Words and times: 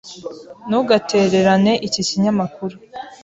Ntugatererane 0.67 1.73
iki 1.87 2.01
kinyamakuru. 2.09 2.75